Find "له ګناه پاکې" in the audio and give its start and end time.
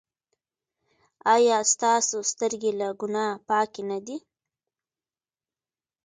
2.79-3.81